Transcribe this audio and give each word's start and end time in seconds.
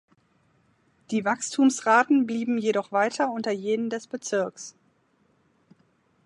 Die 1.11 1.25
Wachstumsraten 1.25 2.25
blieben 2.25 2.57
jedoch 2.57 2.91
weiter 2.91 3.31
unter 3.31 3.51
jenen 3.51 3.91
des 3.91 4.07
Bezirks. 4.07 4.73